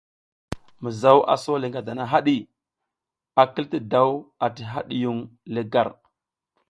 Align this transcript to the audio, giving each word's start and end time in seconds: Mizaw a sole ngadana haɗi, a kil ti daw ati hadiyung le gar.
Mizaw 0.83 1.19
a 1.31 1.35
sole 1.43 1.65
ngadana 1.69 2.03
haɗi, 2.11 2.35
a 3.41 3.43
kil 3.53 3.65
ti 3.71 3.77
daw 3.91 4.09
ati 4.45 4.63
hadiyung 4.71 5.21
le 5.53 5.61
gar. 5.73 5.89